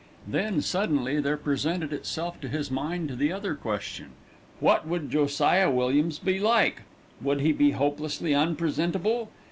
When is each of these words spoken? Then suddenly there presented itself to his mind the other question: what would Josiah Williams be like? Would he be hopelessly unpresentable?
Then 0.27 0.61
suddenly 0.61 1.19
there 1.19 1.37
presented 1.37 1.93
itself 1.93 2.41
to 2.41 2.47
his 2.47 2.71
mind 2.71 3.19
the 3.19 3.31
other 3.31 3.53
question: 3.53 4.13
what 4.59 4.87
would 4.87 5.11
Josiah 5.11 5.69
Williams 5.69 6.17
be 6.17 6.39
like? 6.39 6.81
Would 7.21 7.41
he 7.41 7.51
be 7.51 7.69
hopelessly 7.73 8.33
unpresentable? 8.33 9.29